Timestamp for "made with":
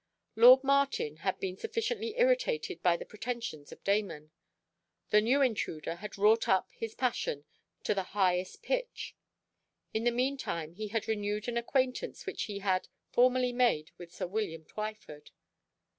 13.53-14.11